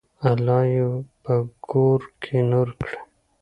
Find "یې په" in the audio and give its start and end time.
0.73-1.33